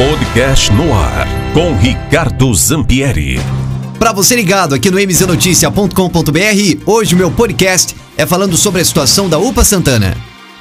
Podcast 0.00 0.72
no 0.72 0.94
ar 0.94 1.28
com 1.52 1.76
Ricardo 1.76 2.54
Zampieri. 2.54 3.38
Para 3.98 4.14
você 4.14 4.34
ligado 4.34 4.74
aqui 4.74 4.90
no 4.90 4.98
mznoticia.com.br, 4.98 6.82
hoje 6.86 7.14
meu 7.14 7.30
podcast 7.30 7.94
é 8.16 8.24
falando 8.24 8.56
sobre 8.56 8.80
a 8.80 8.84
situação 8.86 9.28
da 9.28 9.38
UPA 9.38 9.62
Santana. 9.62 10.16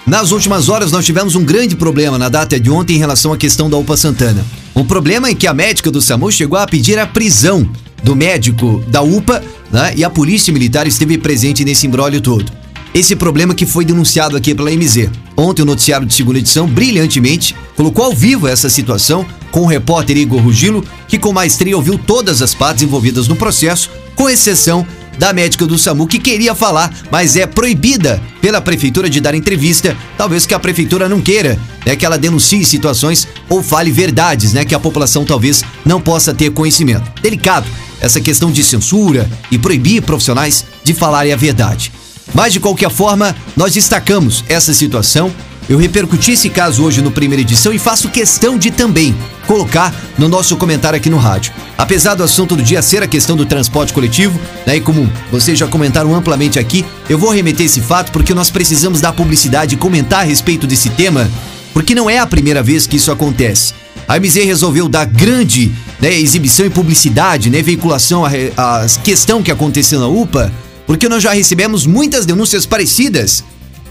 Nas 0.05 0.31
últimas 0.31 0.67
horas 0.67 0.91
nós 0.91 1.05
tivemos 1.05 1.35
um 1.35 1.45
grande 1.45 1.77
problema 1.77 2.17
na 2.17 2.27
data 2.27 2.59
de 2.59 2.69
ontem 2.69 2.97
em 2.97 2.99
relação 2.99 3.31
à 3.31 3.37
questão 3.37 3.69
da 3.69 3.77
UPA 3.77 3.95
Santana. 3.95 4.45
O 4.75 4.83
problema 4.83 5.29
é 5.29 5.33
que 5.33 5.47
a 5.47 5.53
médica 5.53 5.89
do 5.89 6.01
SAMU 6.01 6.29
chegou 6.33 6.59
a 6.59 6.67
pedir 6.67 6.99
a 6.99 7.07
prisão 7.07 7.65
do 8.03 8.17
médico 8.17 8.83
da 8.89 9.01
UPA 9.01 9.41
né, 9.71 9.93
e 9.95 10.03
a 10.03 10.09
polícia 10.09 10.51
militar 10.51 10.85
esteve 10.85 11.17
presente 11.17 11.63
nesse 11.63 11.87
imbróglio 11.87 12.19
todo 12.19 12.58
esse 12.93 13.15
problema 13.15 13.53
que 13.53 13.65
foi 13.65 13.85
denunciado 13.85 14.35
aqui 14.35 14.53
pela 14.55 14.71
MZ. 14.71 15.09
Ontem 15.37 15.61
o 15.61 15.65
noticiário 15.65 16.07
de 16.07 16.13
segunda 16.13 16.39
edição, 16.39 16.67
brilhantemente, 16.67 17.55
colocou 17.75 18.05
ao 18.05 18.13
vivo 18.13 18.47
essa 18.47 18.69
situação 18.69 19.25
com 19.51 19.61
o 19.61 19.67
repórter 19.67 20.17
Igor 20.17 20.41
Rugilo, 20.41 20.83
que 21.07 21.17
com 21.17 21.31
maestria 21.31 21.75
ouviu 21.75 21.97
todas 21.97 22.41
as 22.41 22.53
partes 22.53 22.83
envolvidas 22.83 23.27
no 23.27 23.35
processo, 23.35 23.89
com 24.15 24.29
exceção 24.29 24.85
da 25.17 25.33
médica 25.33 25.65
do 25.65 25.77
SAMU 25.77 26.07
que 26.07 26.17
queria 26.17 26.55
falar, 26.55 26.93
mas 27.11 27.35
é 27.35 27.45
proibida 27.45 28.21
pela 28.41 28.61
prefeitura 28.61 29.09
de 29.09 29.19
dar 29.19 29.35
entrevista, 29.35 29.95
talvez 30.17 30.45
que 30.45 30.53
a 30.53 30.59
prefeitura 30.59 31.09
não 31.09 31.19
queira, 31.19 31.59
né, 31.85 31.95
que 31.95 32.05
ela 32.05 32.17
denuncie 32.17 32.63
situações 32.63 33.27
ou 33.49 33.61
fale 33.61 33.91
verdades, 33.91 34.53
né, 34.53 34.63
que 34.63 34.73
a 34.73 34.79
população 34.79 35.25
talvez 35.25 35.63
não 35.85 35.99
possa 35.99 36.33
ter 36.33 36.51
conhecimento. 36.51 37.11
Delicado 37.21 37.67
essa 37.99 38.21
questão 38.21 38.49
de 38.49 38.63
censura 38.63 39.29
e 39.51 39.57
proibir 39.57 40.01
profissionais 40.01 40.65
de 40.83 40.93
falarem 40.93 41.33
a 41.33 41.35
verdade. 41.35 41.91
Mas 42.33 42.53
de 42.53 42.59
qualquer 42.59 42.89
forma, 42.89 43.35
nós 43.55 43.73
destacamos 43.73 44.43
essa 44.47 44.73
situação. 44.73 45.31
Eu 45.67 45.77
repercuti 45.77 46.31
esse 46.31 46.49
caso 46.49 46.83
hoje 46.83 47.01
no 47.01 47.11
primeira 47.11 47.41
edição 47.41 47.71
e 47.71 47.77
faço 47.77 48.09
questão 48.09 48.57
de 48.57 48.71
também 48.71 49.15
colocar 49.45 49.93
no 50.17 50.27
nosso 50.27 50.57
comentário 50.57 50.97
aqui 50.97 51.09
no 51.09 51.17
rádio. 51.17 51.53
Apesar 51.77 52.15
do 52.15 52.23
assunto 52.23 52.55
do 52.55 52.63
dia 52.63 52.81
ser 52.81 53.03
a 53.03 53.07
questão 53.07 53.35
do 53.35 53.45
transporte 53.45 53.93
coletivo, 53.93 54.39
né, 54.65 54.77
e 54.77 54.81
como 54.81 55.11
vocês 55.31 55.57
já 55.57 55.67
comentaram 55.67 56.15
amplamente 56.15 56.57
aqui, 56.57 56.83
eu 57.07 57.19
vou 57.19 57.29
remeter 57.29 57.65
esse 57.65 57.81
fato 57.81 58.11
porque 58.11 58.33
nós 58.33 58.49
precisamos 58.49 58.99
dar 58.99 59.13
publicidade 59.13 59.75
e 59.75 59.77
comentar 59.77 60.21
a 60.21 60.23
respeito 60.23 60.65
desse 60.65 60.89
tema, 60.89 61.29
porque 61.71 61.93
não 61.93 62.09
é 62.09 62.17
a 62.17 62.25
primeira 62.25 62.63
vez 62.63 62.87
que 62.87 62.97
isso 62.97 63.11
acontece. 63.11 63.73
A 64.07 64.19
MZ 64.19 64.37
resolveu 64.45 64.89
dar 64.89 65.05
grande 65.05 65.71
né, 65.99 66.11
exibição 66.11 66.65
e 66.65 66.69
publicidade, 66.69 67.51
né, 67.51 67.61
veiculação 67.61 68.25
à, 68.25 68.29
à 68.57 68.85
questão 69.03 69.43
que 69.43 69.51
aconteceu 69.51 69.99
na 69.99 70.07
UPA, 70.07 70.51
porque 70.89 71.07
nós 71.07 71.21
já 71.21 71.31
recebemos 71.33 71.85
muitas 71.85 72.25
denúncias 72.25 72.65
parecidas 72.65 73.43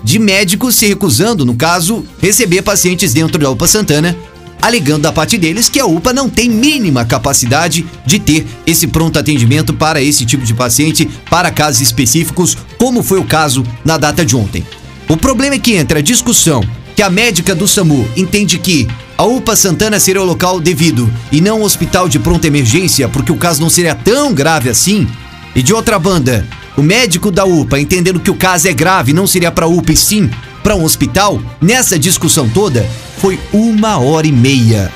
de 0.02 0.18
médicos 0.18 0.74
se 0.74 0.84
recusando, 0.88 1.46
no 1.46 1.55
caso, 1.55 2.05
receber 2.20 2.60
pacientes 2.62 3.12
dentro 3.12 3.38
da 3.38 3.48
UPA 3.48 3.68
Santana, 3.68 4.16
alegando 4.60 5.02
da 5.02 5.12
parte 5.12 5.38
deles 5.38 5.68
que 5.68 5.78
a 5.78 5.86
UPA 5.86 6.12
não 6.12 6.28
tem 6.28 6.50
mínima 6.50 7.05
capacidade 7.05 7.86
de 8.05 8.18
ter 8.18 8.44
esse 8.66 8.88
pronto 8.88 9.16
atendimento 9.16 9.72
para 9.72 10.02
esse 10.02 10.27
tipo 10.27 10.44
de 10.44 10.52
paciente, 10.52 11.08
para 11.30 11.52
casos 11.52 11.82
específicos, 11.82 12.58
como 12.77 13.00
foi 13.00 13.20
o 13.20 13.24
caso 13.24 13.64
na 13.84 13.96
data 13.96 14.27
de 14.27 14.34
ontem. 14.34 14.66
O 15.08 15.16
problema 15.16 15.55
é 15.55 15.60
que 15.60 15.77
entra 15.77 16.00
a 16.00 16.02
discussão 16.02 16.64
que 16.96 17.02
a 17.02 17.08
médica 17.08 17.55
do 17.55 17.68
SAMU 17.68 18.08
entende 18.16 18.58
que 18.58 18.88
a 19.16 19.22
UPA 19.22 19.55
Santana 19.55 20.00
seria 20.00 20.20
o 20.20 20.27
local 20.27 20.58
devido 20.58 21.08
e 21.30 21.40
não 21.40 21.60
um 21.60 21.64
hospital 21.64 22.08
de 22.08 22.18
pronta 22.18 22.48
emergência, 22.48 23.08
porque 23.08 23.30
o 23.30 23.36
caso 23.36 23.60
não 23.60 23.70
seria 23.70 23.94
tão 23.94 24.34
grave 24.34 24.68
assim. 24.68 25.06
E 25.55 25.62
de 25.62 25.72
outra 25.72 25.96
banda, 25.96 26.44
o 26.78 26.82
médico 26.82 27.30
da 27.30 27.44
UPA, 27.44 27.80
entendendo 27.80 28.20
que 28.20 28.30
o 28.30 28.36
caso 28.36 28.68
é 28.68 28.72
grave, 28.72 29.12
não 29.12 29.26
seria 29.26 29.50
para 29.50 29.66
UPA 29.66 29.92
e 29.92 29.96
sim 29.96 30.30
para 30.62 30.76
um 30.76 30.84
hospital, 30.84 31.40
nessa 31.60 31.98
discussão 31.98 32.48
toda, 32.48 32.88
foi 33.18 33.38
uma 33.52 33.98
hora 33.98 34.26
e 34.26 34.32
meia. 34.32 34.92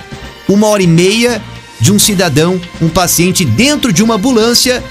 Uma 0.49 0.69
hora 0.69 0.83
e 0.83 0.87
meia 0.87 1.43
de 1.81 1.93
um 1.93 1.99
cidadão, 1.99 2.61
um 2.81 2.89
paciente 2.89 3.45
dentro 3.45 3.93
de 3.93 4.03
uma 4.03 4.15
ambulância, 4.15 4.83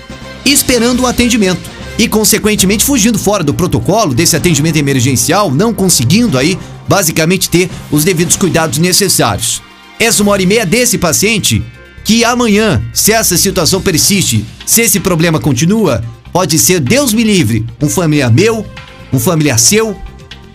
esperando 0.46 1.04
o 1.04 1.08
atendimento. 1.08 1.62
E, 1.98 2.08
consequentemente, 2.08 2.84
fugindo 2.84 3.18
fora 3.18 3.44
do 3.44 3.54
protocolo 3.54 4.14
desse 4.14 4.36
atendimento 4.36 4.78
emergencial, 4.78 5.50
não 5.50 5.74
conseguindo 5.74 6.38
aí, 6.38 6.58
basicamente, 6.90 7.50
ter 7.50 7.70
os 7.90 8.04
devidos 8.04 8.36
cuidados 8.36 8.80
necessários. 8.80 9.62
Essa 10.00 10.24
uma 10.24 10.32
hora 10.34 10.42
e 10.42 10.46
meia 10.46 10.66
desse 10.66 10.98
paciente, 10.98 11.64
que 12.04 12.26
amanhã, 12.26 12.82
se 12.92 13.14
essa 13.14 13.38
situação 13.38 13.82
persiste, 13.82 14.44
se 14.66 14.82
esse 14.82 15.00
problema 15.00 15.40
continua, 15.40 16.04
Pode 16.32 16.58
ser, 16.58 16.80
Deus 16.80 17.14
me 17.14 17.24
livre, 17.24 17.66
um 17.82 17.90
familiar 17.90 18.32
meu, 18.32 18.66
um 19.12 19.20
familiar 19.20 19.60
seu, 19.60 19.96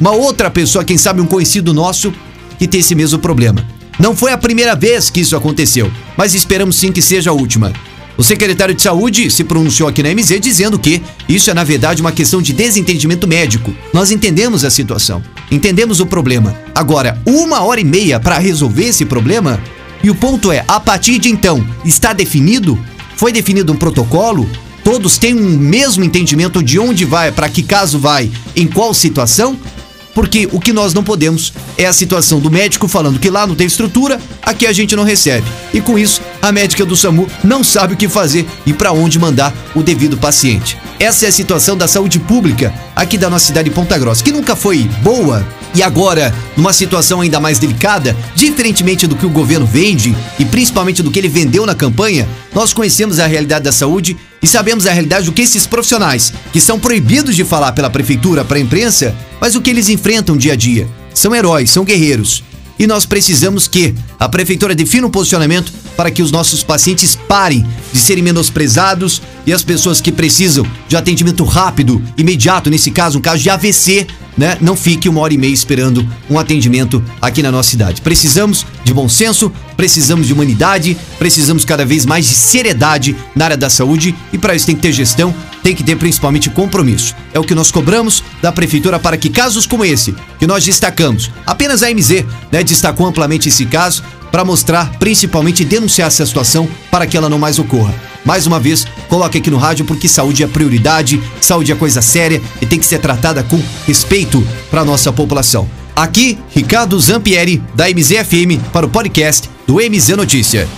uma 0.00 0.10
outra 0.10 0.50
pessoa, 0.50 0.84
quem 0.84 0.96
sabe 0.96 1.20
um 1.20 1.26
conhecido 1.26 1.74
nosso, 1.74 2.12
que 2.58 2.66
tem 2.66 2.80
esse 2.80 2.94
mesmo 2.94 3.18
problema. 3.18 3.66
Não 3.98 4.14
foi 4.14 4.32
a 4.32 4.38
primeira 4.38 4.74
vez 4.74 5.10
que 5.10 5.20
isso 5.20 5.36
aconteceu, 5.36 5.90
mas 6.16 6.34
esperamos 6.34 6.76
sim 6.76 6.92
que 6.92 7.02
seja 7.02 7.30
a 7.30 7.34
última. 7.34 7.72
O 8.16 8.22
secretário 8.22 8.74
de 8.74 8.80
Saúde 8.80 9.30
se 9.30 9.44
pronunciou 9.44 9.88
aqui 9.88 10.02
na 10.02 10.14
MZ 10.14 10.40
dizendo 10.40 10.78
que 10.78 11.02
isso 11.28 11.50
é 11.50 11.54
na 11.54 11.64
verdade 11.64 12.00
uma 12.00 12.12
questão 12.12 12.40
de 12.40 12.54
desentendimento 12.54 13.28
médico. 13.28 13.74
Nós 13.92 14.10
entendemos 14.10 14.64
a 14.64 14.70
situação, 14.70 15.22
entendemos 15.50 16.00
o 16.00 16.06
problema. 16.06 16.58
Agora, 16.74 17.20
uma 17.26 17.62
hora 17.62 17.80
e 17.80 17.84
meia 17.84 18.18
para 18.18 18.38
resolver 18.38 18.86
esse 18.86 19.04
problema? 19.04 19.60
E 20.02 20.10
o 20.10 20.14
ponto 20.14 20.50
é, 20.50 20.64
a 20.66 20.80
partir 20.80 21.18
de 21.18 21.28
então, 21.28 21.66
está 21.84 22.14
definido? 22.14 22.78
Foi 23.16 23.32
definido 23.32 23.72
um 23.72 23.76
protocolo? 23.76 24.48
Todos 24.86 25.18
têm 25.18 25.34
um 25.34 25.58
mesmo 25.58 26.04
entendimento 26.04 26.62
de 26.62 26.78
onde 26.78 27.04
vai, 27.04 27.32
para 27.32 27.48
que 27.48 27.60
caso 27.60 27.98
vai, 27.98 28.30
em 28.54 28.68
qual 28.68 28.94
situação? 28.94 29.58
Porque 30.14 30.48
o 30.52 30.60
que 30.60 30.72
nós 30.72 30.94
não 30.94 31.02
podemos 31.02 31.52
é 31.76 31.86
a 31.86 31.92
situação 31.92 32.38
do 32.38 32.52
médico 32.52 32.86
falando 32.86 33.18
que 33.18 33.28
lá 33.28 33.48
não 33.48 33.56
tem 33.56 33.66
estrutura, 33.66 34.20
aqui 34.40 34.64
a 34.64 34.72
gente 34.72 34.94
não 34.94 35.02
recebe. 35.02 35.44
E 35.74 35.80
com 35.80 35.98
isso, 35.98 36.22
a 36.40 36.52
médica 36.52 36.86
do 36.86 36.94
SAMU 36.94 37.26
não 37.42 37.64
sabe 37.64 37.94
o 37.94 37.96
que 37.96 38.08
fazer 38.08 38.46
e 38.64 38.72
para 38.72 38.92
onde 38.92 39.18
mandar 39.18 39.52
o 39.74 39.82
devido 39.82 40.16
paciente. 40.16 40.78
Essa 41.00 41.26
é 41.26 41.28
a 41.30 41.32
situação 41.32 41.76
da 41.76 41.88
saúde 41.88 42.20
pública 42.20 42.72
aqui 42.94 43.18
da 43.18 43.28
nossa 43.28 43.46
cidade 43.46 43.68
de 43.68 43.74
Ponta 43.74 43.98
Grossa, 43.98 44.22
que 44.22 44.30
nunca 44.30 44.54
foi 44.54 44.84
boa 45.02 45.44
e 45.74 45.82
agora, 45.82 46.32
numa 46.56 46.72
situação 46.72 47.20
ainda 47.20 47.38
mais 47.38 47.58
delicada, 47.58 48.16
diferentemente 48.34 49.06
do 49.06 49.16
que 49.16 49.26
o 49.26 49.30
governo 49.30 49.66
vende 49.66 50.16
e 50.38 50.44
principalmente 50.44 51.02
do 51.02 51.10
que 51.10 51.18
ele 51.18 51.28
vendeu 51.28 51.66
na 51.66 51.74
campanha, 51.74 52.26
nós 52.54 52.72
conhecemos 52.72 53.18
a 53.18 53.26
realidade 53.26 53.64
da 53.64 53.72
saúde 53.72 54.16
e 54.42 54.46
sabemos 54.46 54.86
a 54.86 54.92
realidade 54.92 55.26
do 55.26 55.32
que 55.32 55.42
esses 55.42 55.66
profissionais, 55.66 56.32
que 56.52 56.60
são 56.60 56.78
proibidos 56.78 57.36
de 57.36 57.44
falar 57.44 57.72
pela 57.72 57.90
prefeitura 57.90 58.44
para 58.44 58.58
a 58.58 58.60
imprensa, 58.60 59.14
mas 59.40 59.54
o 59.54 59.60
que 59.60 59.70
eles 59.70 59.88
enfrentam 59.88 60.36
dia 60.36 60.54
a 60.54 60.56
dia. 60.56 60.88
São 61.12 61.34
heróis, 61.34 61.70
são 61.70 61.84
guerreiros. 61.84 62.42
E 62.78 62.86
nós 62.86 63.06
precisamos 63.06 63.66
que 63.66 63.94
a 64.18 64.28
prefeitura 64.28 64.74
defina 64.74 65.06
um 65.06 65.10
posicionamento 65.10 65.72
para 65.96 66.10
que 66.10 66.22
os 66.22 66.30
nossos 66.30 66.62
pacientes 66.62 67.16
parem 67.16 67.66
de 67.90 67.98
serem 67.98 68.22
menosprezados 68.22 69.22
e 69.46 69.52
as 69.52 69.62
pessoas 69.62 70.00
que 70.00 70.12
precisam 70.12 70.66
de 70.86 70.94
atendimento 70.94 71.42
rápido, 71.44 72.02
imediato, 72.18 72.68
nesse 72.68 72.90
caso, 72.90 73.18
um 73.18 73.22
caso 73.22 73.42
de 73.42 73.48
AVC, 73.48 74.06
né, 74.36 74.58
não 74.60 74.76
fique 74.76 75.08
uma 75.08 75.20
hora 75.20 75.32
e 75.32 75.38
meia 75.38 75.52
esperando 75.52 76.06
um 76.28 76.38
atendimento 76.38 77.02
aqui 77.20 77.42
na 77.42 77.50
nossa 77.50 77.70
cidade. 77.70 78.02
Precisamos 78.02 78.66
de 78.84 78.92
bom 78.92 79.08
senso, 79.08 79.50
precisamos 79.76 80.26
de 80.26 80.32
humanidade, 80.32 80.96
precisamos 81.18 81.64
cada 81.64 81.84
vez 81.84 82.04
mais 82.04 82.26
de 82.26 82.34
seriedade 82.34 83.16
na 83.34 83.46
área 83.46 83.56
da 83.56 83.70
saúde 83.70 84.14
e 84.32 84.38
para 84.38 84.54
isso 84.54 84.66
tem 84.66 84.76
que 84.76 84.82
ter 84.82 84.92
gestão, 84.92 85.34
tem 85.62 85.74
que 85.74 85.82
ter 85.82 85.96
principalmente 85.96 86.50
compromisso. 86.50 87.14
É 87.32 87.38
o 87.38 87.44
que 87.44 87.54
nós 87.54 87.70
cobramos 87.70 88.22
da 88.42 88.52
prefeitura 88.52 88.98
para 88.98 89.16
que 89.16 89.30
casos 89.30 89.66
como 89.66 89.84
esse, 89.84 90.14
que 90.38 90.46
nós 90.46 90.64
destacamos, 90.64 91.30
apenas 91.46 91.82
a 91.82 91.90
MZ, 91.90 92.24
né, 92.52 92.62
destacou 92.62 93.06
amplamente 93.06 93.48
esse 93.48 93.66
caso 93.66 94.02
para 94.30 94.44
mostrar, 94.44 94.90
principalmente 94.98 95.64
denunciar 95.64 96.08
essa 96.08 96.26
situação 96.26 96.68
para 96.90 97.06
que 97.06 97.16
ela 97.16 97.28
não 97.28 97.38
mais 97.38 97.58
ocorra. 97.58 97.94
Mais 98.26 98.44
uma 98.44 98.58
vez, 98.58 98.84
coloque 99.08 99.38
aqui 99.38 99.50
no 99.50 99.56
rádio 99.56 99.84
porque 99.84 100.08
saúde 100.08 100.42
é 100.42 100.46
prioridade, 100.48 101.22
saúde 101.40 101.70
é 101.70 101.76
coisa 101.76 102.02
séria 102.02 102.42
e 102.60 102.66
tem 102.66 102.78
que 102.78 102.84
ser 102.84 102.98
tratada 102.98 103.44
com 103.44 103.62
respeito 103.86 104.44
para 104.68 104.84
nossa 104.84 105.12
população. 105.12 105.70
Aqui, 105.94 106.36
Ricardo 106.50 107.00
Zampieri, 107.00 107.62
da 107.74 107.88
MZFM, 107.88 108.60
para 108.72 108.84
o 108.84 108.90
podcast 108.90 109.48
do 109.66 109.76
MZ 109.76 110.08
Notícia. 110.16 110.68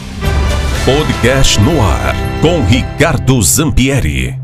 Podcast 0.85 1.59
no 1.61 1.83
ar, 1.83 2.15
com 2.41 2.65
Ricardo 2.65 3.43
Zampieri. 3.43 4.38